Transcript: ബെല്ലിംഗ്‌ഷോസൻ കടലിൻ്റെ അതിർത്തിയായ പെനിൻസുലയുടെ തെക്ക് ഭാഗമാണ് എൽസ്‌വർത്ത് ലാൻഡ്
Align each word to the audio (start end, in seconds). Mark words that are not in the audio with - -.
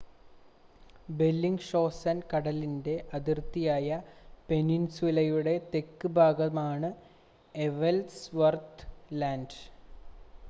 ബെല്ലിംഗ്‌ഷോസൻ 1.17 2.21
കടലിൻ്റെ 2.31 2.95
അതിർത്തിയായ 3.13 3.99
പെനിൻസുലയുടെ 4.49 5.55
തെക്ക് 5.73 6.09
ഭാഗമാണ് 6.17 6.89
എൽസ്‌വർത്ത് 7.55 8.87
ലാൻഡ് 9.15 9.59